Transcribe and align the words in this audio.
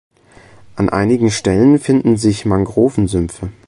An 0.77 0.89
einigen 0.89 1.29
Stellen 1.29 1.77
finden 1.77 2.17
sich 2.17 2.43
Mangrovensümpfe. 2.43 3.51